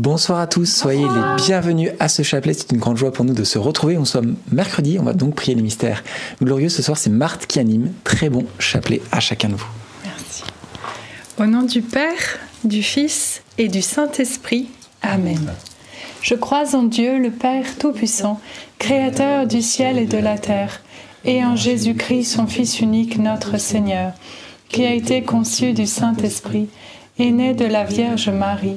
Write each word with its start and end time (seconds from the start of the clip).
Bonsoir 0.00 0.38
à 0.38 0.46
tous, 0.46 0.64
soyez 0.64 1.02
les 1.02 1.44
bienvenus 1.44 1.90
à 1.98 2.06
ce 2.06 2.22
chapelet. 2.22 2.54
C'est 2.54 2.70
une 2.70 2.78
grande 2.78 2.96
joie 2.96 3.12
pour 3.12 3.24
nous 3.24 3.34
de 3.34 3.42
se 3.42 3.58
retrouver. 3.58 3.98
On 3.98 4.04
sommes 4.04 4.36
mercredi, 4.52 4.96
on 5.00 5.02
va 5.02 5.12
donc 5.12 5.34
prier 5.34 5.56
les 5.56 5.62
mystères 5.62 6.04
glorieux. 6.40 6.68
Ce 6.68 6.82
soir, 6.82 6.96
c'est 6.96 7.10
Marthe 7.10 7.48
qui 7.48 7.58
anime. 7.58 7.90
Très 8.04 8.30
bon 8.30 8.46
chapelet 8.60 9.02
à 9.10 9.18
chacun 9.18 9.48
de 9.48 9.56
vous. 9.56 9.66
Merci. 10.04 10.44
Au 11.36 11.46
nom 11.46 11.62
du 11.62 11.82
Père, 11.82 12.38
du 12.62 12.84
Fils 12.84 13.42
et 13.58 13.66
du 13.66 13.82
Saint-Esprit. 13.82 14.68
Amen. 15.02 15.52
Je 16.22 16.36
crois 16.36 16.76
en 16.76 16.84
Dieu, 16.84 17.18
le 17.18 17.32
Père 17.32 17.66
Tout-Puissant, 17.76 18.40
Créateur 18.78 19.48
du 19.48 19.62
ciel 19.62 19.98
et 19.98 20.06
de 20.06 20.18
la 20.18 20.38
terre, 20.38 20.80
et 21.24 21.44
en 21.44 21.56
Jésus-Christ, 21.56 22.36
son 22.36 22.46
Fils 22.46 22.78
unique, 22.78 23.18
notre 23.18 23.58
Seigneur, 23.58 24.12
qui 24.68 24.86
a 24.86 24.94
été 24.94 25.22
conçu 25.22 25.72
du 25.72 25.86
Saint-Esprit, 25.86 26.68
est 27.18 27.32
né 27.32 27.52
de 27.52 27.64
la 27.64 27.82
Vierge 27.82 28.28
Marie, 28.28 28.76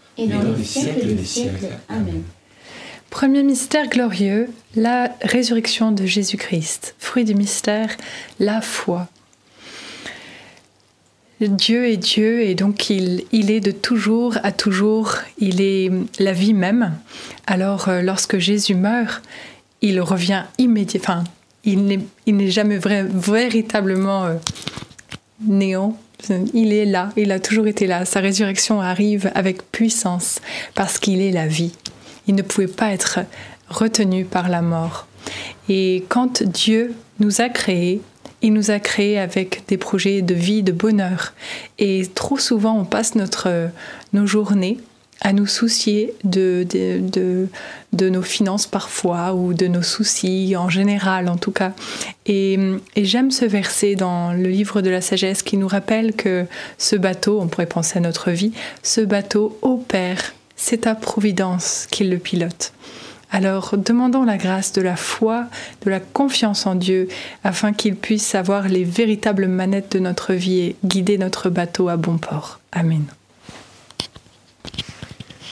et 0.17 0.27
dans 0.27 0.41
les 0.41 0.63
siècles 0.63 1.15
des 1.15 1.25
siècles. 1.25 1.69
Amen. 1.89 2.23
Premier 3.09 3.43
mystère 3.43 3.87
glorieux, 3.89 4.49
la 4.75 5.13
résurrection 5.21 5.91
de 5.91 6.05
Jésus-Christ. 6.05 6.95
Fruit 6.97 7.25
du 7.25 7.35
mystère, 7.35 7.97
la 8.39 8.61
foi. 8.61 9.09
Dieu 11.41 11.87
est 11.87 11.97
Dieu 11.97 12.41
et 12.41 12.55
donc 12.55 12.89
il, 12.89 13.25
il, 13.31 13.51
est 13.51 13.59
de 13.59 13.71
toujours 13.71 14.37
à 14.43 14.51
toujours, 14.51 15.15
il 15.39 15.59
est 15.59 15.91
la 16.19 16.33
vie 16.33 16.53
même. 16.53 16.93
Alors 17.47 17.89
euh, 17.89 18.01
lorsque 18.01 18.37
Jésus 18.37 18.75
meurt, 18.75 19.23
il 19.81 19.99
revient 20.01 20.43
immédiatement, 20.57 21.15
enfin, 21.15 21.23
il 21.63 21.85
n'est 22.27 22.49
jamais 22.49 22.77
vrai, 22.77 23.03
véritablement 23.03 24.25
euh, 24.25 24.35
néant, 25.45 25.99
il 26.53 26.73
est 26.73 26.85
là, 26.85 27.09
il 27.17 27.31
a 27.31 27.39
toujours 27.39 27.67
été 27.67 27.87
là. 27.87 28.05
Sa 28.05 28.19
résurrection 28.19 28.81
arrive 28.81 29.31
avec 29.35 29.71
puissance 29.71 30.39
parce 30.75 30.97
qu'il 30.97 31.21
est 31.21 31.31
la 31.31 31.47
vie. 31.47 31.73
Il 32.27 32.35
ne 32.35 32.41
pouvait 32.41 32.67
pas 32.67 32.91
être 32.91 33.19
retenu 33.69 34.25
par 34.25 34.49
la 34.49 34.61
mort. 34.61 35.07
Et 35.69 36.05
quand 36.09 36.43
Dieu 36.43 36.93
nous 37.19 37.41
a 37.41 37.49
créés, 37.49 38.01
il 38.41 38.53
nous 38.53 38.71
a 38.71 38.79
créés 38.79 39.19
avec 39.19 39.63
des 39.67 39.77
projets 39.77 40.21
de 40.21 40.33
vie, 40.33 40.63
de 40.63 40.71
bonheur. 40.71 41.33
Et 41.79 42.07
trop 42.13 42.37
souvent, 42.37 42.77
on 42.77 42.85
passe 42.85 43.15
notre, 43.15 43.69
nos 44.13 44.25
journées 44.25 44.77
à 45.21 45.33
nous 45.33 45.45
soucier 45.45 46.13
de, 46.23 46.65
de, 46.69 46.99
de, 46.99 47.47
de, 47.93 48.09
nos 48.09 48.23
finances 48.23 48.65
parfois 48.65 49.33
ou 49.33 49.53
de 49.53 49.67
nos 49.67 49.83
soucis 49.83 50.55
en 50.57 50.67
général 50.67 51.29
en 51.29 51.37
tout 51.37 51.51
cas. 51.51 51.73
Et, 52.25 52.57
et 52.95 53.05
j'aime 53.05 53.31
ce 53.31 53.45
verset 53.45 53.95
dans 53.95 54.33
le 54.33 54.49
livre 54.49 54.81
de 54.81 54.89
la 54.89 55.01
sagesse 55.01 55.43
qui 55.43 55.57
nous 55.57 55.67
rappelle 55.67 56.13
que 56.13 56.45
ce 56.77 56.95
bateau, 56.95 57.39
on 57.39 57.47
pourrait 57.47 57.67
penser 57.67 57.99
à 57.99 58.01
notre 58.01 58.31
vie, 58.31 58.51
ce 58.81 59.01
bateau 59.01 59.57
opère, 59.61 60.33
c'est 60.55 60.81
ta 60.81 60.95
providence 60.95 61.87
qui 61.91 62.03
le 62.03 62.17
pilote. 62.17 62.73
Alors 63.31 63.75
demandons 63.77 64.23
la 64.23 64.37
grâce 64.37 64.73
de 64.73 64.81
la 64.81 64.95
foi, 64.95 65.45
de 65.85 65.89
la 65.89 65.99
confiance 65.99 66.65
en 66.65 66.75
Dieu, 66.75 67.07
afin 67.43 67.71
qu'il 67.71 67.95
puisse 67.95 68.35
avoir 68.35 68.67
les 68.67 68.83
véritables 68.83 69.47
manettes 69.47 69.93
de 69.93 69.99
notre 69.99 70.33
vie 70.33 70.59
et 70.59 70.75
guider 70.83 71.17
notre 71.17 71.49
bateau 71.49 71.87
à 71.87 71.95
bon 71.95 72.17
port. 72.17 72.59
Amen. 72.73 73.05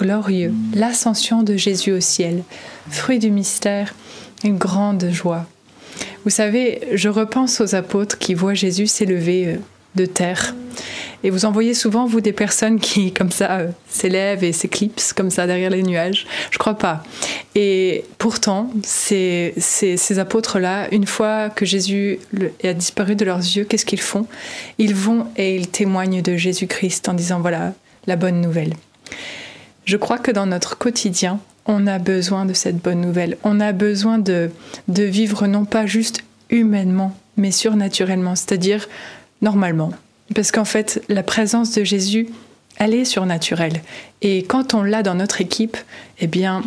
glorieux, 0.00 0.54
l'ascension 0.74 1.42
de 1.42 1.56
Jésus 1.56 1.92
au 1.92 2.00
ciel. 2.00 2.42
Fruit 2.90 3.18
du 3.18 3.30
mystère, 3.30 3.94
une 4.44 4.56
grande 4.56 5.10
joie. 5.10 5.46
Vous 6.24 6.30
savez, 6.30 6.80
je 6.94 7.10
repense 7.10 7.60
aux 7.60 7.74
apôtres 7.74 8.16
qui 8.16 8.32
voient 8.32 8.54
Jésus 8.54 8.86
s'élever 8.86 9.46
euh, 9.46 9.56
de 9.96 10.06
terre. 10.06 10.54
Et 11.22 11.28
vous 11.28 11.44
en 11.44 11.52
voyez 11.52 11.74
souvent, 11.74 12.06
vous, 12.06 12.22
des 12.22 12.32
personnes 12.32 12.80
qui, 12.80 13.12
comme 13.18 13.30
ça, 13.30 13.58
euh, 13.58 13.68
s'élèvent 13.90 14.42
et 14.42 14.52
s'éclipsent, 14.52 15.12
comme 15.12 15.30
ça, 15.30 15.46
derrière 15.46 15.68
les 15.68 15.82
nuages. 15.82 16.26
Je 16.50 16.56
crois 16.56 16.78
pas. 16.78 17.02
Et 17.54 18.04
pourtant, 18.16 18.70
ces, 18.82 19.52
apôtres-là, 20.18 20.88
une 20.92 21.06
fois 21.06 21.50
que 21.50 21.66
Jésus 21.66 22.20
a 22.64 22.72
disparu 22.72 23.16
de 23.16 23.26
leurs 23.26 23.38
yeux, 23.38 23.64
qu'est-ce 23.64 23.84
qu'ils 23.84 24.00
font? 24.00 24.26
Ils 24.78 24.94
vont 24.94 25.26
et 25.36 25.56
ils 25.56 25.68
témoignent 25.68 26.22
de 26.22 26.36
Jésus-Christ 26.38 27.10
en 27.10 27.12
disant, 27.12 27.40
voilà, 27.40 27.74
la 28.06 28.16
bonne 28.16 28.40
nouvelle. 28.40 28.72
Je 29.90 29.96
crois 29.96 30.18
que 30.18 30.30
dans 30.30 30.46
notre 30.46 30.78
quotidien, 30.78 31.40
on 31.66 31.88
a 31.88 31.98
besoin 31.98 32.44
de 32.44 32.52
cette 32.52 32.76
bonne 32.76 33.00
nouvelle. 33.00 33.36
On 33.42 33.58
a 33.58 33.72
besoin 33.72 34.18
de, 34.18 34.48
vivre 34.86 35.48
non 35.48 35.64
pas 35.64 35.84
juste 35.84 36.20
humainement, 36.48 37.18
mais 37.36 37.50
surnaturellement, 37.50 38.36
c'est-à-dire 38.36 38.88
normalement. 39.42 39.90
Parce 40.32 40.52
qu'en 40.52 40.64
fait, 40.64 41.02
la 41.08 41.24
présence 41.24 41.72
de 41.72 41.82
Jésus, 41.82 42.28
elle 42.76 42.94
est 42.94 43.04
surnaturelle. 43.04 43.82
Et 44.22 44.44
quand 44.44 44.74
on 44.74 44.84
l'a 44.84 45.02
dans 45.02 45.16
notre 45.16 45.40
équipe, 45.40 45.76
eh 46.20 46.28
bien, 46.28 46.62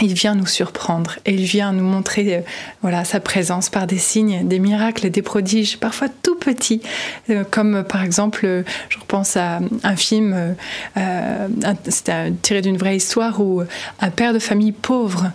il 0.00 0.14
vient 0.14 0.34
nous 0.34 0.46
surprendre 0.46 1.18
et 1.26 1.34
il 1.34 1.44
vient 1.44 1.72
nous 1.72 1.84
montrer 1.84 2.36
euh, 2.36 2.40
voilà 2.80 3.04
sa 3.04 3.20
présence 3.20 3.68
par 3.68 3.86
des 3.86 3.98
signes, 3.98 4.48
des 4.48 4.58
miracles, 4.58 5.10
des 5.10 5.22
prodiges, 5.22 5.78
parfois 5.78 6.08
tout 6.22 6.36
petits, 6.36 6.80
euh, 7.28 7.44
comme 7.48 7.76
euh, 7.76 7.82
par 7.82 8.02
exemple, 8.02 8.64
je 8.88 8.98
repense 8.98 9.36
à 9.36 9.60
un 9.82 9.96
film, 9.96 10.56
tiré 12.42 12.62
d'une 12.62 12.78
vraie 12.78 12.96
histoire 12.96 13.40
où 13.40 13.62
un 14.00 14.10
père 14.10 14.32
de 14.32 14.38
famille 14.38 14.72
pauvre 14.72 15.30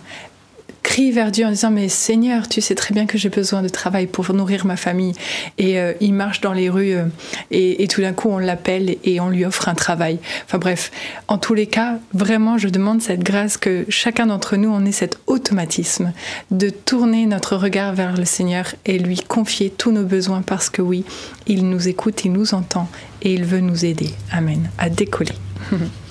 crie 0.88 1.12
vers 1.12 1.30
Dieu 1.30 1.44
en 1.44 1.50
disant 1.50 1.70
mais 1.70 1.90
Seigneur 1.90 2.48
tu 2.48 2.62
sais 2.62 2.74
très 2.74 2.94
bien 2.94 3.04
que 3.04 3.18
j'ai 3.18 3.28
besoin 3.28 3.60
de 3.60 3.68
travail 3.68 4.06
pour 4.06 4.32
nourrir 4.32 4.64
ma 4.64 4.76
famille. 4.76 5.12
Et 5.58 5.78
euh, 5.78 5.92
il 6.00 6.14
marche 6.14 6.40
dans 6.40 6.54
les 6.54 6.70
rues 6.70 6.94
euh, 6.94 7.04
et, 7.50 7.86
tout 7.88 8.00
d'un 8.00 8.14
coup 8.14 8.30
on 8.30 8.38
l'appelle 8.38 8.96
et 9.04 9.20
on 9.20 9.28
lui 9.28 9.44
offre 9.44 9.68
un 9.68 9.74
travail. 9.74 10.18
Enfin 10.46 10.56
bref 10.56 10.90
en 11.28 11.36
tous 11.36 11.52
les 11.52 11.66
cas 11.66 11.98
vraiment 12.14 12.56
je 12.56 12.68
demande 12.68 13.02
cette 13.02 13.22
grâce 13.22 13.58
que 13.58 13.84
chacun 13.90 14.28
d'entre 14.28 14.56
nous 14.56 14.70
on 14.70 14.82
ait 14.86 14.92
cet 14.92 15.18
automatisme 15.26 16.14
de 16.50 16.70
tourner 16.70 17.26
notre 17.26 17.56
regard 17.56 17.94
vers 17.94 18.16
le 18.16 18.24
Seigneur 18.24 18.74
et 18.86 18.98
lui 18.98 19.18
confier 19.18 19.68
tous 19.68 19.92
nos 19.92 20.04
besoins 20.04 20.40
parce 20.40 20.70
que 20.70 20.80
oui 20.80 21.04
il 21.46 21.68
nous 21.68 21.88
écoute 21.88 22.24
il 22.24 22.32
nous 22.32 22.54
entend 22.54 22.88
et 23.20 23.34
il 23.34 23.44
veut 23.44 23.60
nous 23.60 23.84
aider. 23.84 24.14
Amen. 24.32 24.70
À 24.78 24.88
décoller 24.88 25.34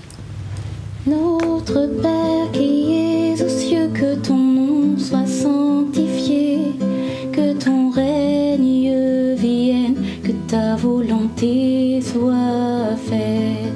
Notre 1.08 1.88
Père 2.02 2.52
qui 2.52 2.94
es 2.94 3.42
aux 3.42 3.50
cieux, 3.50 3.90
que 3.94 4.16
ton 4.16 4.36
nom 4.36 4.98
soit 4.98 5.26
sanctifié, 5.26 6.74
que 7.32 7.54
ton 7.54 7.90
règne 7.92 9.36
vienne, 9.36 9.96
que 10.24 10.32
ta 10.48 10.76
volonté 10.76 12.02
soit 12.02 12.96
faite 13.10 13.74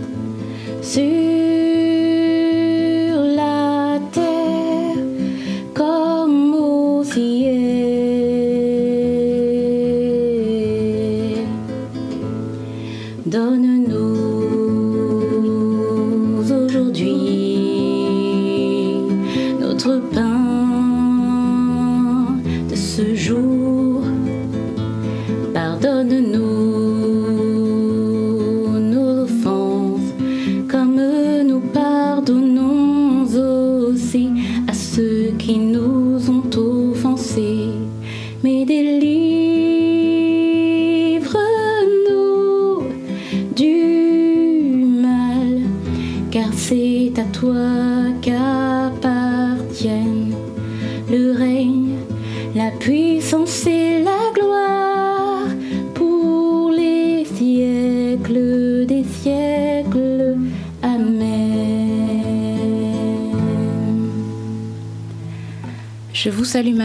notre 19.86 20.10
pain 20.10 20.31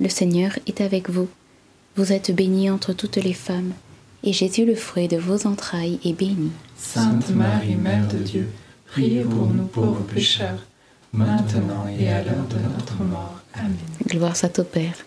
Le 0.00 0.08
Seigneur 0.08 0.52
est 0.66 0.80
avec 0.80 1.10
vous. 1.10 1.28
Vous 1.94 2.10
êtes 2.10 2.34
bénie 2.34 2.70
entre 2.70 2.94
toutes 2.94 3.16
les 3.16 3.34
femmes, 3.34 3.72
et 4.24 4.32
Jésus, 4.32 4.64
le 4.64 4.74
fruit 4.74 5.08
de 5.08 5.18
vos 5.18 5.46
entrailles, 5.46 5.98
est 6.04 6.14
béni. 6.14 6.50
Sainte 6.78 7.28
Marie, 7.34 7.74
Mère 7.74 8.08
de 8.08 8.16
Dieu, 8.16 8.48
priez 8.86 9.20
pour 9.20 9.48
nous 9.48 9.66
pauvres 9.66 10.02
pécheurs, 10.04 10.64
maintenant 11.12 11.86
et 11.86 12.08
à 12.08 12.22
l'heure 12.24 12.46
de 12.48 12.74
notre 12.74 13.02
mort. 13.04 13.40
Amen. 13.52 13.76
Gloire 14.06 14.36
soit 14.36 14.58
au 14.58 14.64
Père, 14.64 15.04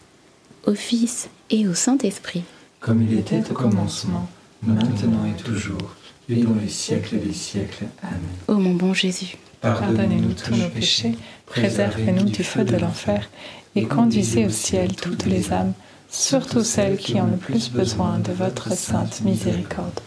au 0.67 0.75
Fils 0.75 1.27
et 1.49 1.67
au 1.67 1.73
Saint-Esprit. 1.73 2.43
Comme 2.79 3.01
il 3.01 3.17
était 3.17 3.49
au 3.49 3.53
commencement, 3.55 4.29
maintenant 4.61 5.25
et 5.25 5.41
toujours, 5.41 5.95
et 6.29 6.35
dans 6.35 6.53
les 6.61 6.69
siècles 6.69 7.19
des 7.19 7.33
siècles. 7.33 7.85
Amen. 8.03 8.19
Ô 8.47 8.55
mon 8.55 8.75
bon 8.75 8.93
Jésus, 8.93 9.37
Pardonnez-nous 9.63 10.33
tous 10.33 10.55
nos 10.55 10.69
péchés, 10.69 11.15
préservez-nous 11.45 12.25
du 12.25 12.43
feu 12.43 12.65
de 12.65 12.75
l'enfer, 12.75 13.29
et 13.75 13.85
conduisez 13.85 14.45
au 14.45 14.49
ciel 14.49 14.95
toutes 14.95 15.25
les 15.25 15.51
âmes, 15.51 15.73
surtout 16.09 16.63
celles 16.63 16.97
qui 16.97 17.19
ont 17.19 17.27
le 17.27 17.37
plus 17.37 17.71
besoin 17.71 18.19
de 18.19 18.31
votre 18.31 18.73
sainte 18.73 19.21
miséricorde. 19.21 19.99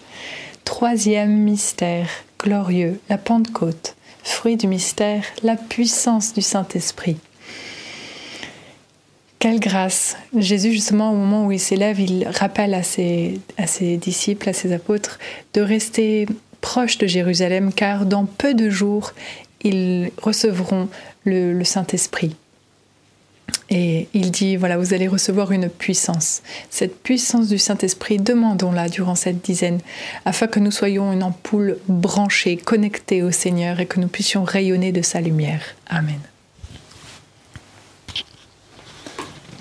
Troisième 0.64 1.36
mystère 1.36 2.08
glorieux, 2.38 3.00
la 3.08 3.18
Pentecôte. 3.18 3.94
Fruit 4.22 4.56
du 4.56 4.66
mystère, 4.66 5.22
la 5.42 5.56
puissance 5.56 6.34
du 6.34 6.42
Saint-Esprit. 6.42 7.16
Quelle 9.38 9.60
grâce 9.60 10.16
Jésus, 10.36 10.72
justement, 10.72 11.12
au 11.12 11.14
moment 11.14 11.46
où 11.46 11.52
il 11.52 11.60
s'élève, 11.60 12.00
il 12.00 12.26
rappelle 12.26 12.74
à 12.74 12.82
ses, 12.82 13.40
à 13.58 13.66
ses 13.66 13.96
disciples, 13.96 14.48
à 14.48 14.52
ses 14.52 14.72
apôtres, 14.72 15.18
de 15.54 15.60
rester 15.60 16.26
proches 16.60 16.98
de 16.98 17.06
Jérusalem, 17.06 17.72
car 17.72 18.06
dans 18.06 18.24
peu 18.24 18.54
de 18.54 18.70
jours, 18.70 19.12
ils 19.62 20.10
recevront 20.20 20.88
le, 21.24 21.52
le 21.52 21.64
Saint-Esprit. 21.64 22.34
Et 23.68 24.08
il 24.14 24.30
dit, 24.30 24.56
voilà, 24.56 24.78
vous 24.78 24.94
allez 24.94 25.08
recevoir 25.08 25.50
une 25.52 25.68
puissance. 25.68 26.42
Cette 26.70 27.02
puissance 27.02 27.48
du 27.48 27.58
Saint-Esprit, 27.58 28.18
demandons-la 28.18 28.88
durant 28.88 29.14
cette 29.14 29.44
dizaine, 29.44 29.80
afin 30.24 30.46
que 30.46 30.60
nous 30.60 30.70
soyons 30.70 31.12
une 31.12 31.22
ampoule 31.22 31.78
branchée, 31.88 32.56
connectée 32.56 33.22
au 33.22 33.32
Seigneur 33.32 33.80
et 33.80 33.86
que 33.86 34.00
nous 34.00 34.08
puissions 34.08 34.44
rayonner 34.44 34.92
de 34.92 35.02
sa 35.02 35.20
lumière. 35.20 35.62
Amen. 35.88 36.20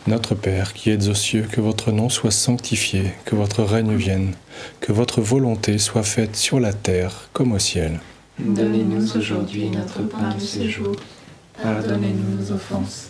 Notre 0.08 0.36
Père 0.36 0.74
qui 0.74 0.92
êtes 0.92 1.08
aux 1.08 1.16
cieux, 1.16 1.48
que 1.52 1.62
votre 1.62 1.92
nom 1.92 2.10
soit 2.10 2.30
sanctifié, 2.30 3.06
que 3.26 3.36
votre 3.36 3.64
règne 3.64 3.96
vienne, 3.96 4.36
que 4.80 4.92
votre 4.92 5.20
volonté 5.20 5.80
soit 5.80 6.04
faite 6.04 6.36
sur 6.36 6.60
la 6.60 6.74
terre 6.74 7.30
comme 7.34 7.54
au 7.54 7.60
ciel. 7.60 8.00
Donnez-nous 8.38 9.18
aujourd'hui 9.18 9.70
notre 9.72 10.04
pain 10.04 10.36
de 10.36 10.40
ce 10.40 10.68
jour. 10.68 10.96
Pardonnez-nous 11.64 12.38
nos 12.40 12.52
offenses, 12.52 13.10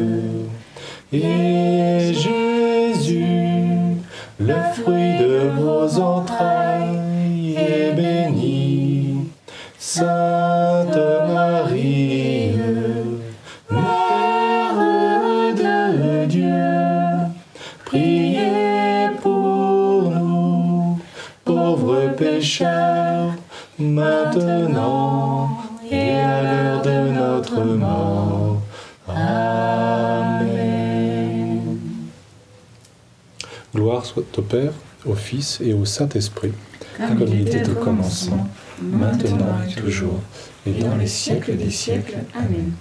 Soit 34.13 34.37
au 34.37 34.41
Père, 34.41 34.73
au 35.05 35.15
Fils 35.15 35.59
et 35.63 35.73
au 35.73 35.85
Saint-Esprit, 35.85 36.51
comme 36.97 37.27
il 37.27 37.47
était 37.47 37.69
au 37.69 37.75
commencement, 37.75 38.47
maintenant 38.81 39.55
et 39.67 39.73
toujours, 39.73 40.19
et 40.65 40.71
dans 40.71 40.95
les 40.97 41.07
siècles 41.07 41.55
des 41.55 41.71
siècles. 41.71 42.17
Amen. 42.35 42.71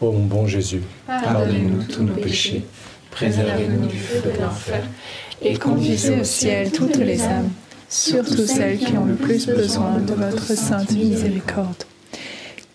Ô 0.00 0.12
mon 0.12 0.24
bon 0.24 0.46
Jésus, 0.46 0.82
Pardonnez-nous 1.06 1.84
tous 1.84 2.02
nos 2.02 2.14
péchés, 2.14 2.64
préservez-nous 3.10 3.86
du 3.86 3.96
feu 3.96 4.22
de 4.24 4.42
l'enfer, 4.42 4.82
et 5.40 5.56
Conduisez 5.56 6.20
au 6.20 6.24
ciel 6.24 6.70
toutes 6.70 6.96
les 6.96 7.22
âmes, 7.22 7.50
surtout 7.88 8.46
celles 8.46 8.78
qui 8.78 8.92
ont 8.92 9.06
le 9.06 9.14
plus 9.14 9.46
besoin 9.46 9.98
de 9.98 10.12
votre 10.12 10.54
sainte 10.54 10.92
miséricorde. 10.92 11.84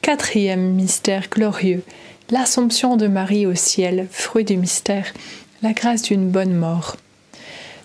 Quatrième 0.01 0.73
mystère 0.73 1.27
glorieux, 1.29 1.83
l'Assomption 2.31 2.97
de 2.97 3.07
Marie 3.07 3.45
au 3.45 3.53
ciel, 3.53 4.07
fruit 4.09 4.45
du 4.45 4.57
mystère, 4.57 5.05
la 5.61 5.73
grâce 5.73 6.03
d'une 6.03 6.29
bonne 6.29 6.55
mort. 6.55 6.95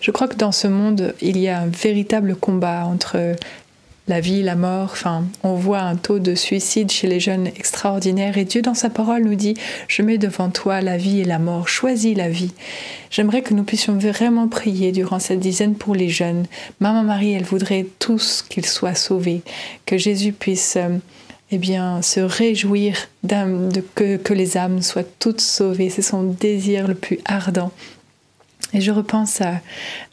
Je 0.05 0.11
crois 0.11 0.27
que 0.27 0.35
dans 0.35 0.51
ce 0.51 0.67
monde, 0.67 1.15
il 1.19 1.35
y 1.39 1.47
a 1.47 1.61
un 1.61 1.65
véritable 1.65 2.35
combat 2.35 2.85
entre 2.85 3.35
la 4.07 4.19
vie, 4.19 4.43
la 4.43 4.55
mort. 4.55 4.91
Enfin, 4.91 5.25
on 5.41 5.55
voit 5.55 5.79
un 5.79 5.95
taux 5.95 6.19
de 6.19 6.35
suicide 6.35 6.91
chez 6.91 7.07
les 7.07 7.19
jeunes 7.19 7.47
extraordinaire. 7.47 8.37
Et 8.37 8.45
Dieu, 8.45 8.61
dans 8.61 8.75
sa 8.75 8.91
parole, 8.91 9.23
nous 9.23 9.33
dit 9.33 9.55
Je 9.87 10.03
mets 10.03 10.19
devant 10.19 10.51
toi 10.51 10.79
la 10.81 10.97
vie 10.97 11.21
et 11.21 11.25
la 11.25 11.39
mort. 11.39 11.67
Choisis 11.67 12.15
la 12.15 12.29
vie. 12.29 12.51
J'aimerais 13.09 13.41
que 13.41 13.55
nous 13.55 13.63
puissions 13.63 13.97
vraiment 13.97 14.47
prier 14.47 14.91
durant 14.91 15.17
cette 15.17 15.39
dizaine 15.39 15.73
pour 15.73 15.95
les 15.95 16.09
jeunes. 16.09 16.45
Maman 16.79 17.01
Marie, 17.01 17.33
elle 17.33 17.43
voudrait 17.43 17.87
tous 17.97 18.45
qu'ils 18.47 18.67
soient 18.67 18.93
sauvés, 18.93 19.41
que 19.87 19.97
Jésus 19.97 20.33
puisse. 20.33 20.75
euh, 20.75 20.99
eh 21.51 21.57
bien, 21.57 22.01
se 22.01 22.19
réjouir 22.19 22.97
de 23.23 23.81
que 23.93 24.33
les 24.33 24.57
âmes 24.57 24.81
soient 24.81 25.03
toutes 25.19 25.41
sauvées. 25.41 25.89
C'est 25.91 26.01
son 26.01 26.23
désir 26.23 26.87
le 26.87 26.95
plus 26.95 27.19
ardent. 27.25 27.71
Et 28.75 28.81
je 28.81 28.91
repense 28.91 29.41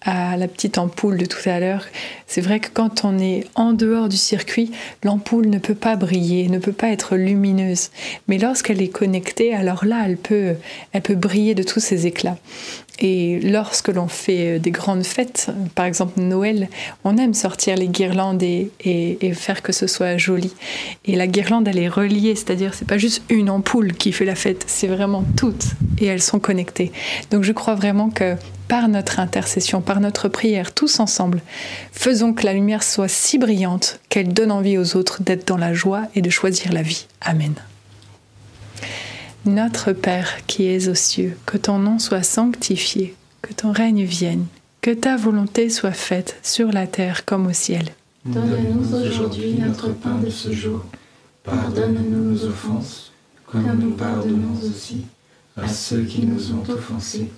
à, 0.06 0.36
la 0.36 0.46
petite 0.46 0.78
ampoule 0.78 1.18
de 1.18 1.26
tout 1.26 1.48
à 1.48 1.58
l'heure. 1.58 1.84
C'est 2.28 2.40
vrai 2.40 2.60
que 2.60 2.68
quand 2.72 3.04
on 3.04 3.18
est 3.18 3.44
en 3.56 3.72
dehors 3.72 4.08
du 4.08 4.16
circuit, 4.16 4.70
l'ampoule 5.02 5.48
ne 5.48 5.58
peut 5.58 5.74
pas 5.74 5.96
briller, 5.96 6.48
ne 6.48 6.58
peut 6.58 6.72
pas 6.72 6.90
être 6.90 7.16
lumineuse. 7.16 7.90
Mais 8.28 8.38
lorsqu'elle 8.38 8.80
est 8.80 8.88
connectée, 8.88 9.52
alors 9.52 9.84
là, 9.84 10.04
elle 10.06 10.16
peut, 10.16 10.54
elle 10.92 11.02
peut 11.02 11.16
briller 11.16 11.56
de 11.56 11.64
tous 11.64 11.80
ses 11.80 12.06
éclats. 12.06 12.38
Et 13.04 13.40
lorsque 13.40 13.88
l'on 13.88 14.06
fait 14.06 14.60
des 14.60 14.70
grandes 14.70 15.02
fêtes, 15.02 15.50
par 15.74 15.86
exemple 15.86 16.20
Noël, 16.20 16.68
on 17.02 17.16
aime 17.16 17.34
sortir 17.34 17.76
les 17.76 17.88
guirlandes 17.88 18.42
et 18.42 18.70
faire 19.34 19.60
que 19.60 19.72
ce 19.72 19.88
soit 19.88 20.16
joli. 20.16 20.54
Et 21.04 21.16
la 21.16 21.26
guirlande, 21.26 21.66
elle 21.66 21.80
est 21.80 21.88
reliée, 21.88 22.36
c'est-à-dire 22.36 22.74
c'est 22.74 22.86
pas 22.86 22.98
juste 22.98 23.22
une 23.28 23.50
ampoule 23.50 23.92
qui 23.92 24.12
fait 24.12 24.24
la 24.24 24.36
fête, 24.36 24.64
c'est 24.68 24.86
vraiment 24.86 25.24
toutes 25.36 25.66
et 25.98 26.06
elles 26.06 26.22
sont 26.22 26.38
connectées. 26.38 26.92
Donc 27.32 27.42
je 27.42 27.50
crois 27.50 27.74
vraiment 27.74 28.08
que 28.08 28.36
par 28.68 28.86
notre 28.86 29.18
intercession, 29.18 29.80
par 29.80 30.00
notre 30.00 30.28
prière, 30.28 30.72
tous 30.72 31.00
ensemble, 31.00 31.42
faisons 31.92 32.32
que 32.32 32.46
la 32.46 32.52
lumière 32.52 32.84
soit 32.84 33.08
si 33.08 33.36
brillante 33.36 33.98
qu'elle 34.10 34.32
donne 34.32 34.52
envie 34.52 34.78
aux 34.78 34.96
autres 34.96 35.24
d'être 35.24 35.46
dans 35.48 35.58
la 35.58 35.74
joie 35.74 36.02
et 36.14 36.22
de 36.22 36.30
choisir 36.30 36.72
la 36.72 36.82
vie. 36.82 37.06
Amen. 37.20 37.54
Notre 39.44 39.92
Père 39.92 40.46
qui 40.46 40.66
es 40.66 40.88
aux 40.88 40.94
cieux, 40.94 41.36
que 41.46 41.56
ton 41.56 41.78
nom 41.78 41.98
soit 41.98 42.22
sanctifié, 42.22 43.16
que 43.42 43.52
ton 43.52 43.72
règne 43.72 44.04
vienne, 44.04 44.46
que 44.80 44.92
ta 44.92 45.16
volonté 45.16 45.68
soit 45.68 45.90
faite 45.90 46.38
sur 46.44 46.70
la 46.70 46.86
terre 46.86 47.24
comme 47.24 47.48
au 47.48 47.52
ciel. 47.52 47.86
Donne-nous 48.24 48.94
aujourd'hui 48.94 49.54
notre 49.54 49.88
pain 49.88 50.14
de 50.24 50.30
ce 50.30 50.52
jour. 50.52 50.84
Pardonne-nous 51.42 52.32
nos 52.32 52.44
offenses, 52.44 53.12
comme 53.44 53.78
nous 53.80 53.90
pardonnons 53.90 54.54
aussi 54.62 55.06
à 55.56 55.66
ceux 55.66 56.02
qui 56.02 56.24
nous 56.24 56.52
ont 56.52 56.62
offensés. 56.68 57.28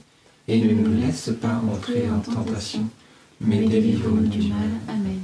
Et 0.47 0.61
ne 0.61 0.75
nous 0.75 1.01
laisse 1.01 1.31
pas 1.41 1.63
entrer 1.73 2.05
en 2.11 2.19
tentation, 2.19 2.87
mais 3.41 3.67
délivre-nous 3.67 4.27
du 4.27 4.49
mal. 4.49 4.69
Amen. 4.89 5.21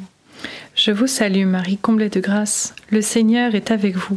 Je 0.75 0.93
vous 0.93 1.07
salue 1.07 1.45
Marie, 1.45 1.77
comblée 1.77 2.09
de 2.09 2.21
grâce, 2.21 2.75
le 2.89 3.03
Seigneur 3.03 3.55
est 3.55 3.71
avec 3.71 3.97
vous. 3.97 4.17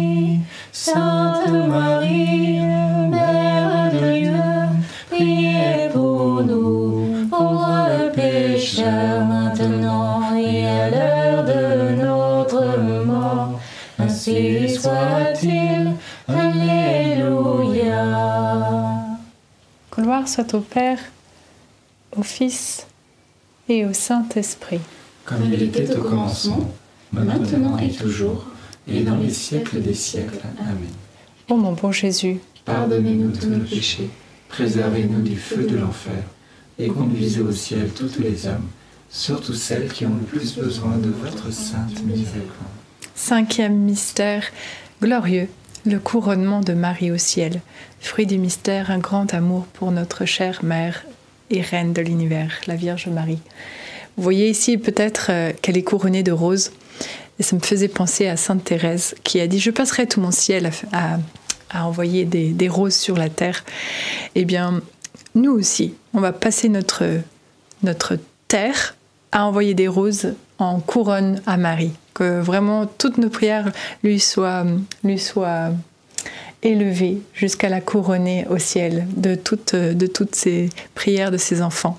Sainte 0.83 1.51
Marie, 1.67 2.59
Mère 2.59 3.91
de 3.93 4.19
Dieu, 4.19 4.33
priez 5.11 5.89
pour 5.93 6.41
nous, 6.43 7.27
pauvres 7.29 8.11
pécheurs, 8.15 9.23
maintenant 9.23 10.35
et 10.35 10.65
à 10.67 10.89
l'heure 10.89 11.45
de 11.45 12.01
notre 12.01 12.79
mort. 13.05 13.59
Ainsi 13.99 14.69
soit-il. 14.69 15.91
Alléluia. 16.27 17.67
Gloire 19.95 20.27
soit 20.27 20.51
au 20.55 20.61
Père, 20.61 20.97
au 22.17 22.23
Fils 22.23 22.87
et 23.69 23.85
au 23.85 23.93
Saint-Esprit. 23.93 24.81
Comme 25.25 25.43
il 25.45 25.61
était 25.61 25.95
au 25.95 26.01
commencement, 26.01 26.71
maintenant 27.13 27.77
et 27.77 27.91
toujours, 27.91 28.47
et 28.87 29.01
dans 29.01 29.17
les 29.17 29.29
siècles 29.29 29.81
des 29.81 29.93
siècles. 29.93 30.39
Amen. 30.59 30.89
Ô 31.49 31.55
mon 31.55 31.73
bon 31.73 31.91
Jésus, 31.91 32.39
Pardonnez-nous 32.65 33.31
tous 33.31 33.47
nos 33.47 33.65
péchés, 33.65 34.09
préservez-nous 34.47 35.21
du 35.21 35.35
feu 35.35 35.65
de 35.65 35.77
l'enfer, 35.77 36.23
et 36.77 36.87
conduisez 36.87 37.41
au 37.41 37.51
ciel 37.51 37.89
toutes 37.95 38.19
les 38.19 38.47
âmes, 38.47 38.67
surtout 39.09 39.53
celles 39.53 39.91
qui 39.91 40.05
ont 40.05 40.13
le 40.15 40.25
plus 40.25 40.55
besoin 40.55 40.97
de 40.97 41.09
votre 41.09 41.51
sainte 41.51 42.03
miséricorde. 42.05 42.51
cinquième 43.15 43.75
mystère 43.75 44.43
glorieux, 45.01 45.47
le 45.85 45.97
couronnement 45.99 46.61
de 46.61 46.73
Marie 46.73 47.11
au 47.11 47.17
ciel. 47.17 47.61
Fruit 47.99 48.27
du 48.27 48.37
mystère, 48.37 48.91
un 48.91 48.99
grand 48.99 49.33
amour 49.33 49.65
pour 49.73 49.91
notre 49.91 50.25
chère 50.25 50.63
Mère 50.63 51.03
et 51.49 51.61
Reine 51.61 51.93
de 51.93 52.01
l'univers, 52.01 52.61
la 52.67 52.75
Vierge 52.75 53.07
Marie. 53.07 53.39
Vous 54.17 54.23
voyez 54.23 54.49
ici 54.49 54.77
peut-être 54.77 55.27
euh, 55.29 55.51
qu'elle 55.61 55.77
est 55.77 55.83
couronnée 55.83 56.23
de 56.23 56.31
roses. 56.31 56.71
Et 57.41 57.43
ça 57.43 57.55
me 57.55 57.61
faisait 57.61 57.87
penser 57.87 58.27
à 58.27 58.37
Sainte 58.37 58.63
Thérèse 58.63 59.15
qui 59.23 59.39
a 59.39 59.47
dit 59.47 59.59
Je 59.59 59.71
passerai 59.71 60.05
tout 60.05 60.21
mon 60.21 60.29
ciel 60.29 60.69
à, 60.91 61.17
envoyer 61.73 62.23
des, 62.23 62.69
roses 62.69 62.93
sur 62.93 63.17
la 63.17 63.29
terre. 63.29 63.65
Eh 64.35 64.45
bien, 64.45 64.79
nous 65.33 65.51
aussi, 65.51 65.95
on 66.13 66.19
va 66.19 66.33
passer 66.33 66.69
notre, 66.69 67.03
notre 67.81 68.19
terre 68.47 68.95
à 69.31 69.47
envoyer 69.47 69.73
des 69.73 69.87
roses 69.87 70.35
en 70.59 70.79
couronne 70.79 71.41
à 71.47 71.57
Marie. 71.57 71.93
Que 72.13 72.39
vraiment 72.39 72.85
toutes 72.85 73.17
nos 73.17 73.29
prières 73.29 73.71
lui 74.03 74.19
soient, 74.19 74.67
lui 75.03 75.17
soient 75.17 75.71
élevées 76.61 77.23
jusqu'à 77.33 77.69
la 77.69 77.81
couronner 77.81 78.45
au 78.51 78.59
ciel 78.59 79.07
de 79.17 79.33
de 79.33 80.05
toutes 80.05 80.35
ces 80.35 80.69
prières 80.93 81.31
de 81.31 81.37
ses 81.37 81.63
enfants. 81.63 81.97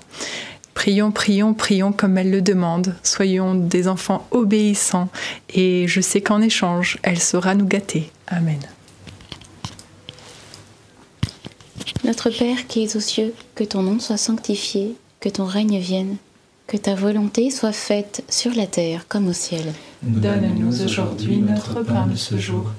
Prions, 0.73 1.11
prions, 1.11 1.53
prions 1.53 1.91
comme 1.91 2.17
elle 2.17 2.31
le 2.31 2.41
demande. 2.41 2.95
Soyons 3.03 3.55
des 3.55 3.87
enfants 3.87 4.27
obéissants 4.31 5.09
et 5.53 5.87
je 5.87 6.01
sais 6.01 6.21
qu'en 6.21 6.41
échange, 6.41 6.97
elle 7.03 7.19
saura 7.19 7.55
nous 7.55 7.65
gâter. 7.65 8.11
Amen. 8.27 8.59
Notre 12.03 12.29
Père 12.29 12.67
qui 12.67 12.83
es 12.83 12.97
aux 12.97 13.01
cieux, 13.01 13.33
que 13.55 13.63
ton 13.63 13.81
nom 13.81 13.99
soit 13.99 14.17
sanctifié, 14.17 14.95
que 15.19 15.29
ton 15.29 15.45
règne 15.45 15.79
vienne, 15.79 16.17
que 16.67 16.75
ta 16.75 16.95
volonté 16.95 17.49
soit 17.49 17.71
faite 17.71 18.23
sur 18.27 18.53
la 18.53 18.67
terre 18.67 19.05
comme 19.07 19.27
au 19.27 19.33
ciel. 19.33 19.73
Donne-nous 20.01 20.83
aujourd'hui 20.83 21.37
notre 21.37 21.81
pain 21.83 22.07
de 22.07 22.15
ce 22.15 22.37
jour. 22.37 22.71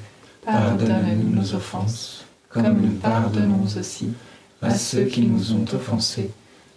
Pardonne-nous 0.45 1.41
nos 1.41 1.55
offenses, 1.55 2.25
comme 2.51 2.81
nous 2.81 2.93
pardonnons 3.01 3.65
aussi 3.79 4.11
à 4.61 4.75
ceux 4.75 5.05
qui 5.05 5.23
nous 5.23 5.53
ont 5.53 5.65
offensés. 5.73 6.31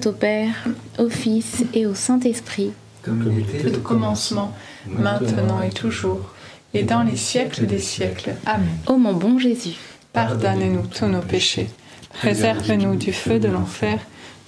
Soit 0.00 0.10
au 0.10 0.14
Père, 0.14 0.54
au 0.98 1.08
Fils 1.08 1.64
et 1.74 1.86
au 1.86 1.94
Saint-Esprit. 1.94 2.72
Comme 3.02 3.32
il 3.32 3.40
était 3.40 3.76
au 3.76 3.80
commencement, 3.80 4.54
maintenant 4.86 5.62
et 5.62 5.70
toujours, 5.70 6.20
et 6.74 6.82
dans 6.82 7.02
les 7.02 7.16
siècles 7.16 7.66
des 7.66 7.78
siècles. 7.78 8.34
Amen. 8.46 8.68
Ô 8.86 8.96
mon 8.96 9.14
bon 9.14 9.38
Jésus, 9.38 9.76
Pardonne-nous 10.12 10.86
tous 10.86 11.06
nos 11.06 11.20
péchés, 11.20 11.68
préserve-nous 12.12 12.96
du 12.96 13.12
feu 13.12 13.38
de 13.38 13.48
l'enfer, 13.48 13.98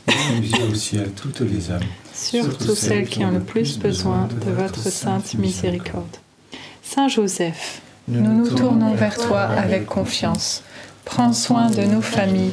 Conduisez 0.06 0.62
au 0.62 0.74
ciel 0.74 1.10
toutes 1.12 1.40
les 1.40 1.70
âmes, 1.70 1.80
surtout 2.12 2.74
celles 2.74 3.08
qui 3.08 3.24
ont 3.24 3.30
le 3.30 3.40
plus 3.40 3.78
besoin 3.78 4.28
de 4.44 4.50
votre 4.50 4.88
sainte 4.88 5.34
miséricorde. 5.34 6.16
Saint 6.82 7.08
Joseph, 7.08 7.80
nous 8.08 8.20
nous 8.20 8.48
tournons 8.48 8.94
vers 8.94 9.16
toi 9.16 9.42
avec 9.42 9.86
confiance. 9.86 10.62
Prends 11.04 11.32
soin 11.32 11.70
de 11.70 11.82
nos 11.82 12.02
familles 12.02 12.52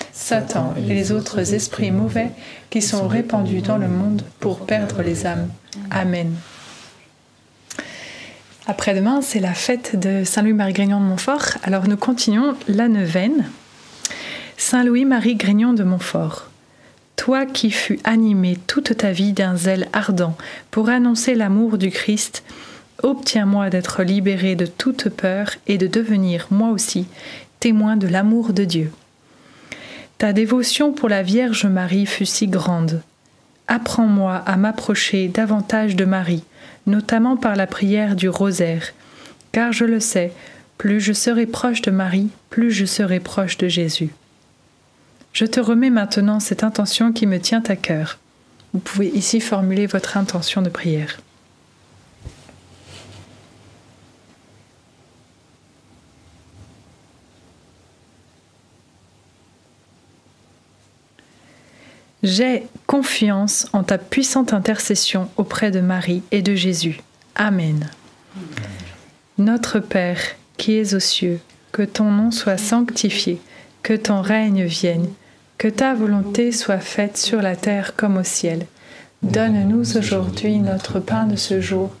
Satan 0.13 0.73
et 0.77 0.93
les 0.93 1.11
autres 1.11 1.53
esprits 1.53 1.91
mauvais 1.91 2.31
qui 2.69 2.81
sont 2.81 3.07
répandus 3.07 3.61
dans 3.61 3.77
le 3.77 3.87
monde 3.87 4.23
pour 4.39 4.65
perdre 4.65 5.01
les 5.01 5.25
âmes. 5.25 5.49
Amen. 5.89 6.33
Après-demain, 8.67 9.21
c'est 9.21 9.39
la 9.39 9.53
fête 9.53 9.99
de 9.99 10.23
Saint-Louis-Marie 10.23 10.73
Grignon 10.73 10.99
de 10.99 11.05
Montfort. 11.05 11.45
Alors 11.63 11.87
nous 11.87 11.97
continuons 11.97 12.55
la 12.67 12.87
neuvaine. 12.87 13.49
Saint-Louis-Marie 14.57 15.35
Grignon 15.35 15.73
de 15.73 15.83
Montfort. 15.83 16.49
Toi 17.15 17.45
qui 17.45 17.71
fus 17.71 17.99
animé 18.03 18.57
toute 18.67 18.97
ta 18.97 19.11
vie 19.11 19.33
d'un 19.33 19.55
zèle 19.55 19.87
ardent 19.93 20.35
pour 20.69 20.89
annoncer 20.89 21.35
l'amour 21.35 21.77
du 21.77 21.89
Christ, 21.89 22.43
obtiens-moi 23.03 23.69
d'être 23.69 24.03
libéré 24.03 24.55
de 24.55 24.65
toute 24.65 25.09
peur 25.09 25.51
et 25.67 25.77
de 25.77 25.87
devenir, 25.87 26.47
moi 26.51 26.69
aussi, 26.69 27.07
témoin 27.59 27.97
de 27.97 28.07
l'amour 28.07 28.53
de 28.53 28.63
Dieu. 28.63 28.91
Ta 30.21 30.33
dévotion 30.33 30.93
pour 30.93 31.09
la 31.09 31.23
Vierge 31.23 31.65
Marie 31.65 32.05
fut 32.05 32.27
si 32.27 32.45
grande. 32.45 33.01
Apprends-moi 33.67 34.35
à 34.35 34.55
m'approcher 34.55 35.27
davantage 35.27 35.95
de 35.95 36.05
Marie, 36.05 36.43
notamment 36.85 37.37
par 37.37 37.55
la 37.55 37.65
prière 37.65 38.15
du 38.15 38.29
rosaire, 38.29 38.93
car 39.51 39.73
je 39.73 39.83
le 39.83 39.99
sais, 39.99 40.31
plus 40.77 41.01
je 41.01 41.11
serai 41.11 41.47
proche 41.47 41.81
de 41.81 41.89
Marie, 41.89 42.29
plus 42.51 42.69
je 42.69 42.85
serai 42.85 43.19
proche 43.19 43.57
de 43.57 43.67
Jésus. 43.67 44.11
Je 45.33 45.45
te 45.45 45.59
remets 45.59 45.89
maintenant 45.89 46.39
cette 46.39 46.63
intention 46.63 47.13
qui 47.13 47.25
me 47.25 47.39
tient 47.39 47.63
à 47.67 47.75
cœur. 47.75 48.19
Vous 48.73 48.79
pouvez 48.79 49.07
ici 49.07 49.41
formuler 49.41 49.87
votre 49.87 50.17
intention 50.17 50.61
de 50.61 50.69
prière. 50.69 51.17
J'ai 62.23 62.67
confiance 62.85 63.67
en 63.73 63.83
ta 63.83 63.97
puissante 63.97 64.53
intercession 64.53 65.27
auprès 65.37 65.71
de 65.71 65.79
Marie 65.79 66.21
et 66.31 66.43
de 66.43 66.53
Jésus. 66.53 66.99
Amen. 67.35 67.89
Notre 69.39 69.79
Père, 69.79 70.19
qui 70.57 70.77
es 70.77 70.93
aux 70.93 70.99
cieux, 70.99 71.39
que 71.71 71.81
ton 71.81 72.11
nom 72.11 72.29
soit 72.29 72.57
sanctifié, 72.57 73.41
que 73.81 73.93
ton 73.93 74.21
règne 74.21 74.65
vienne, 74.65 75.07
que 75.57 75.67
ta 75.67 75.95
volonté 75.95 76.51
soit 76.51 76.79
faite 76.79 77.17
sur 77.17 77.41
la 77.41 77.55
terre 77.55 77.95
comme 77.95 78.17
au 78.17 78.23
ciel. 78.23 78.67
Donne-nous 79.23 79.97
aujourd'hui 79.97 80.59
notre 80.59 80.99
pain 80.99 81.25
de 81.25 81.35
ce 81.35 81.59
jour. 81.59 81.91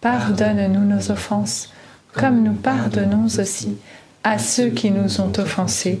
Pardonne-nous 0.00 0.84
nos 0.84 1.10
offenses, 1.10 1.72
comme 2.12 2.42
nous 2.42 2.54
pardonnons 2.54 3.26
aussi 3.26 3.76
à 4.22 4.38
ceux 4.38 4.68
qui 4.68 4.90
nous 4.90 5.20
ont 5.20 5.32
offensés. 5.38 6.00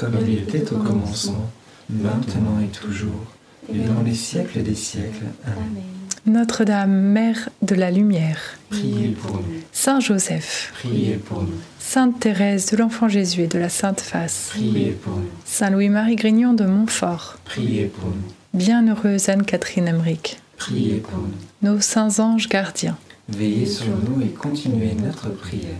Comme 0.00 0.16
il 0.26 0.38
était 0.38 0.72
au 0.72 0.78
commencement, 0.78 1.50
maintenant 1.90 2.58
et 2.64 2.68
toujours, 2.68 3.26
et 3.70 3.80
dans 3.80 4.00
les 4.02 4.14
siècles 4.14 4.62
des 4.62 4.74
siècles. 4.74 5.26
Amen. 5.44 5.82
Notre-Dame, 6.24 6.90
Mère 6.90 7.50
de 7.60 7.74
la 7.74 7.90
Lumière, 7.90 8.40
Priez 8.70 9.08
pour 9.08 9.36
nous, 9.36 9.42
Saint 9.72 10.00
Joseph, 10.00 10.72
priez 10.72 11.16
pour 11.16 11.42
nous, 11.42 11.52
Sainte 11.78 12.18
Thérèse 12.18 12.70
de 12.70 12.78
l'Enfant 12.78 13.08
Jésus 13.08 13.42
et 13.42 13.46
de 13.46 13.58
la 13.58 13.68
Sainte 13.68 14.00
Face, 14.00 14.48
priez 14.52 14.92
pour 14.92 15.16
nous, 15.16 15.28
Saint 15.44 15.68
Louis-Marie 15.68 16.16
Grignon 16.16 16.54
de 16.54 16.64
Montfort, 16.64 17.36
priez 17.44 17.84
pour 17.84 18.08
nous, 18.08 18.32
Bienheureuse 18.54 19.28
Anne-Catherine 19.28 19.86
Emmerich, 19.86 20.40
priez 20.56 20.96
pour 20.96 21.18
nous. 21.18 21.68
nos 21.70 21.78
saints 21.82 22.20
anges 22.20 22.48
gardiens. 22.48 22.96
Veillez 23.28 23.66
sur 23.66 23.84
nous 24.08 24.22
et 24.22 24.30
continuez 24.30 24.94
notre 24.94 25.28
prière. 25.28 25.76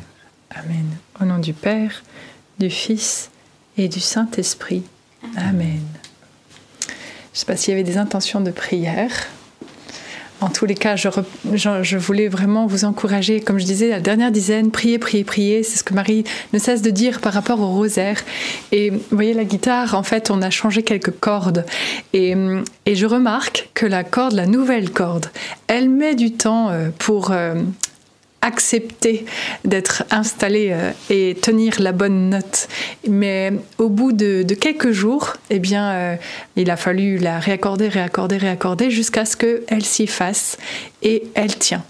Amen. 0.50 0.85
Au 1.22 1.24
nom 1.24 1.38
du 1.38 1.54
Père, 1.54 2.02
du 2.59 2.68
Fils 2.68 3.30
et 3.80 3.88
du 3.88 4.00
Saint-Esprit. 4.00 4.82
Amen. 5.36 5.80
Je 6.82 6.86
ne 6.86 6.92
sais 7.32 7.46
pas 7.46 7.56
s'il 7.56 7.72
y 7.72 7.74
avait 7.74 7.84
des 7.84 7.96
intentions 7.96 8.40
de 8.40 8.50
prière. 8.50 9.10
En 10.42 10.48
tous 10.48 10.64
les 10.64 10.74
cas, 10.74 10.96
je, 10.96 11.96
voulais 11.98 12.28
vraiment 12.28 12.66
vous 12.66 12.86
encourager, 12.86 13.40
comme 13.40 13.58
je 13.58 13.64
disais, 13.64 13.90
la 13.90 14.00
dernière 14.00 14.32
dizaine, 14.32 14.70
priez, 14.70 14.98
priez, 14.98 15.22
priez. 15.22 15.62
C'est 15.62 15.78
ce 15.78 15.84
que 15.84 15.92
Marie 15.92 16.24
ne 16.54 16.58
cesse 16.58 16.80
de 16.80 16.90
dire 16.90 17.20
par 17.20 17.34
rapport 17.34 17.60
au 17.60 17.68
rosaire. 17.68 18.22
Et 18.72 18.90
vous 18.90 19.00
voyez, 19.10 19.34
la 19.34 19.44
guitare, 19.44 19.94
en 19.94 20.02
fait, 20.02 20.30
on 20.30 20.40
a 20.40 20.48
changé 20.48 20.82
quelques 20.82 21.18
cordes. 21.18 21.66
Et, 22.14 22.34
et 22.86 22.94
je 22.94 23.06
remarque 23.06 23.68
que 23.74 23.84
la 23.84 24.02
corde, 24.02 24.32
la 24.32 24.46
nouvelle 24.46 24.90
corde, 24.90 25.26
elle 25.66 25.90
met 25.90 26.14
du 26.14 26.32
temps 26.32 26.70
euh, 26.70 26.88
pour 26.98 27.32
euh, 27.32 27.54
accepter 28.42 29.24
d'être 29.64 30.05
installée 30.11 30.70
euh, 30.72 30.92
et 31.11 31.37
tenir 31.40 31.81
la 31.81 31.92
bonne 31.92 32.31
note. 32.31 32.68
Mais 33.09 33.53
au 33.79 33.88
bout 33.88 34.12
de, 34.12 34.42
de 34.42 34.55
quelques 34.55 34.92
jours, 34.92 35.37
eh 35.50 35.59
bien, 35.59 35.90
euh, 35.90 36.16
il 36.57 36.70
a 36.70 36.76
fallu 36.76 37.18
la 37.18 37.38
réaccorder, 37.38 37.88
réaccorder, 37.88 38.38
réaccorder 38.38 38.90
jusqu'à 38.90 39.24
ce 39.24 39.37
qu'elle 39.37 39.85
s'y 39.85 40.07
fasse 40.07 40.57
et 41.03 41.24
elle 41.35 41.57
tient. 41.57 41.85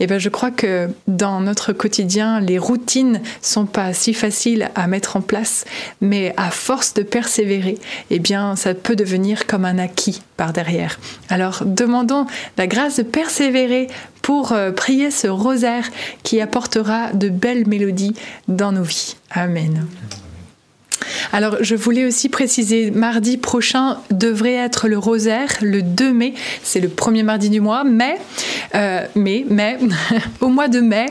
Et 0.00 0.06
ben, 0.06 0.18
je 0.18 0.28
crois 0.28 0.50
que 0.50 0.88
dans 1.06 1.40
notre 1.40 1.72
quotidien, 1.72 2.40
les 2.40 2.58
routines 2.58 3.20
sont 3.40 3.66
pas 3.66 3.92
si 3.92 4.14
faciles 4.14 4.70
à 4.74 4.86
mettre 4.86 5.16
en 5.16 5.20
place, 5.20 5.64
mais 6.00 6.34
à 6.36 6.50
force 6.50 6.94
de 6.94 7.02
persévérer, 7.02 7.78
eh 8.10 8.18
bien, 8.18 8.56
ça 8.56 8.74
peut 8.74 8.96
devenir 8.96 9.46
comme 9.46 9.64
un 9.64 9.78
acquis 9.78 10.22
par 10.36 10.52
derrière. 10.52 10.98
Alors, 11.28 11.62
demandons 11.64 12.26
la 12.58 12.66
grâce 12.66 12.96
de 12.96 13.02
persévérer 13.02 13.88
pour 14.22 14.52
euh, 14.52 14.70
prier 14.70 15.10
ce 15.10 15.26
rosaire 15.26 15.88
qui 16.22 16.40
apportera 16.40 17.12
de 17.12 17.28
belles 17.28 17.66
mélodies 17.66 18.14
dans 18.48 18.72
nos 18.72 18.84
vies. 18.84 19.16
Amen. 19.30 19.86
Alors, 21.32 21.56
je 21.60 21.74
voulais 21.74 22.04
aussi 22.04 22.28
préciser, 22.28 22.90
mardi 22.90 23.36
prochain 23.36 23.98
devrait 24.10 24.54
être 24.54 24.88
le 24.88 24.98
rosaire, 24.98 25.48
le 25.60 25.82
2 25.82 26.12
mai, 26.12 26.34
c'est 26.62 26.80
le 26.80 26.88
premier 26.88 27.22
mardi 27.22 27.50
du 27.50 27.60
mois, 27.60 27.84
mais, 27.84 28.16
euh, 28.74 29.06
mais, 29.14 29.44
mais 29.48 29.78
au 30.40 30.48
mois 30.48 30.68
de 30.68 30.80
mai, 30.80 31.06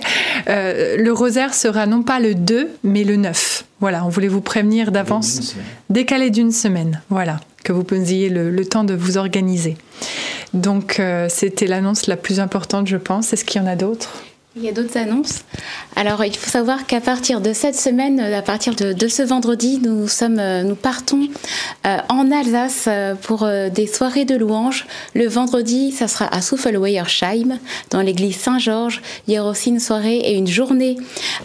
euh, 0.48 0.98
le 0.98 1.12
rosaire 1.14 1.54
sera 1.54 1.86
non 1.86 2.04
pas 2.04 2.20
le 2.20 2.36
2, 2.36 2.70
mais 2.84 3.04
le 3.04 3.16
9. 3.16 3.66
Voilà, 3.80 4.06
on 4.06 4.10
voulait 4.10 4.28
vous 4.28 4.42
prévenir 4.42 4.92
d'avance, 4.92 5.56
décalé 5.90 6.30
d'une 6.30 6.52
semaine, 6.52 7.02
voilà, 7.10 7.40
que 7.64 7.74
vous 7.74 7.84
ayez 7.92 8.30
le, 8.30 8.52
le 8.52 8.66
temps 8.66 8.84
de 8.84 8.94
vous 8.94 9.18
organiser. 9.18 9.76
Donc, 10.54 11.00
euh, 11.00 11.28
c'était 11.30 11.68
l'annonce 11.68 12.08
la 12.08 12.18
plus 12.18 12.40
importante, 12.40 12.88
je 12.88 12.98
pense. 12.98 13.34
Est-ce 13.34 13.46
qu'il 13.46 13.62
y 13.62 13.64
en 13.64 13.68
a 13.68 13.76
d'autres? 13.76 14.24
Il 14.58 14.66
y 14.66 14.68
a 14.68 14.74
d'autres 14.74 14.98
annonces. 14.98 15.44
Alors, 15.96 16.26
il 16.26 16.36
faut 16.36 16.50
savoir 16.50 16.86
qu'à 16.86 17.00
partir 17.00 17.40
de 17.40 17.54
cette 17.54 17.76
semaine, 17.76 18.20
euh, 18.20 18.38
à 18.38 18.42
partir 18.42 18.76
de, 18.76 19.08
ce 19.08 19.24
vendredi, 19.24 19.80
nous 19.82 20.10
sommes, 20.10 20.40
euh, 20.40 20.64
nous 20.64 20.76
partons 20.76 21.30
euh, 21.88 21.98
en 22.10 22.30
Alsace 22.32 22.90
pour 23.22 23.48
des 23.48 23.88
soirées 23.88 24.26
de 24.26 24.36
louanges. 24.36 24.88
Le 25.16 25.26
vendredi, 25.28 25.94
ça 25.94 26.10
sera 26.10 26.26
à 26.26 26.42
Souffel-Weyersheim, 26.42 27.60
dans 27.92 28.02
l'église 28.02 28.36
Saint-Georges. 28.36 29.02
Il 29.28 29.34
y 29.34 29.40
aura 29.40 29.52
aussi 29.52 29.70
une 29.70 29.80
soirée 29.80 30.18
et 30.18 30.36
une 30.36 30.48
journée 30.48 30.98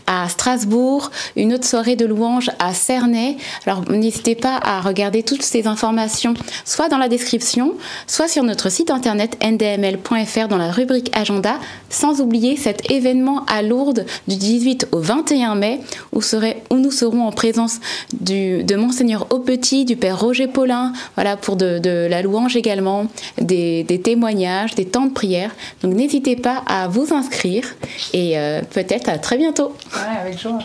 à 0.09 0.29
Strasbourg, 0.29 1.13
une 1.37 1.55
autre 1.55 1.65
soirée 1.65 1.95
de 1.95 2.07
louanges 2.07 2.51
à 2.59 2.75
Cernay. 2.75 3.37
Alors, 3.67 3.89
n'hésitez 3.89 4.35
pas 4.35 4.59
à 4.61 4.81
regarder 4.81 5.23
toutes 5.23 5.43
ces 5.43 5.69
informations, 5.69 6.35
soit 6.65 6.89
dans 6.89 6.99
la 6.99 7.09
description, 7.09 7.75
soit 8.09 8.27
sur 8.27 8.43
notre 8.43 8.69
site 8.69 8.91
internet 8.91 9.39
ndml.fr 9.45 10.49
dans 10.49 10.59
la 10.59 10.73
rubrique 10.73 11.11
agenda, 11.17 11.61
sans 11.89 12.21
oublier 12.21 12.57
cet 12.57 12.91
événement 12.97 13.45
à 13.47 13.63
Lourdes 13.63 14.05
du 14.29 14.37
18 14.37 14.89
au 14.93 14.99
21 15.01 15.55
mai, 15.55 15.81
où, 16.13 16.21
serait- 16.23 16.63
où 16.71 16.77
nous 16.77 16.91
serons 16.91 17.23
en 17.27 17.33
présence 17.33 17.77
du, 18.21 18.65
de 18.65 18.75
Monseigneur 18.77 19.27
Aupetit, 19.31 19.85
du 19.85 19.97
Père 19.97 20.19
Roger 20.21 20.47
Paulin, 20.49 20.93
voilà, 21.15 21.37
pour 21.37 21.57
de, 21.57 21.79
de 21.79 22.07
la 22.11 22.23
louange 22.23 22.57
également, 22.57 23.07
des, 23.41 23.85
des 23.85 24.01
témoignages, 24.01 24.75
des 24.75 24.85
temps 24.87 25.07
de 25.07 25.13
prière. 25.13 25.51
Donc 25.83 25.95
n'hésitez 25.95 26.37
pas 26.37 26.63
à 26.67 26.89
vous 26.89 27.13
inscrire 27.13 27.65
et 28.13 28.39
euh, 28.39 28.63
peut-être 28.63 29.09
à 29.09 29.19
très 29.19 29.37
bientôt. 29.39 29.75
Ouais, 29.95 30.21
avec 30.27 30.41
joie. 30.41 30.59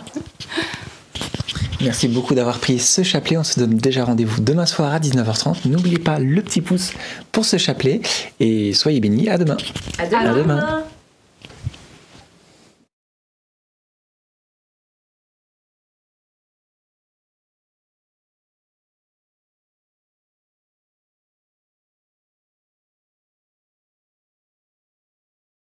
Merci 1.80 2.06
beaucoup 2.06 2.34
d'avoir 2.36 2.58
pris 2.60 2.78
ce 2.78 3.02
chapelet. 3.02 3.36
On 3.36 3.42
se 3.42 3.58
donne 3.58 3.74
déjà 3.76 4.04
rendez-vous 4.04 4.40
demain 4.40 4.66
soir 4.66 4.92
à 4.94 5.00
19h30. 5.00 5.66
N'oubliez 5.68 5.98
pas 5.98 6.20
le 6.20 6.40
petit 6.40 6.60
pouce 6.60 6.92
pour 7.32 7.44
ce 7.44 7.56
chapelet 7.56 8.00
et 8.38 8.72
soyez 8.72 9.00
bénis. 9.00 9.28
À 9.28 9.36
demain. 9.36 9.56
À 9.98 10.06
demain. 10.06 10.30
À 10.30 10.34
demain. 10.34 10.82